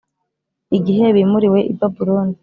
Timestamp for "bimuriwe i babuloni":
1.15-2.35